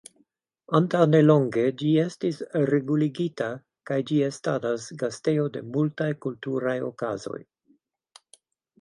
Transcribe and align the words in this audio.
Antaŭ 0.77 1.01
nelonge 1.11 1.65
ĝi 1.81 1.91
estis 2.05 2.39
reguligita 2.71 3.51
kaj 3.91 4.01
ĝi 4.09 4.19
estadas 4.31 4.91
gastejo 5.05 5.47
de 5.59 5.67
multaj 5.77 6.11
kulturaj 6.27 6.79
okazoj. 6.93 7.41